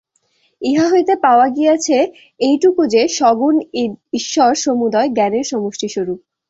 [0.61, 1.97] ইহা হইতে পাওয়া গিয়াছে
[2.39, 3.55] এইটুকু যে, সগুণ
[4.13, 6.19] ঈশ্বর সমুদয় জ্ঞানের সমষ্টিস্বরূপ।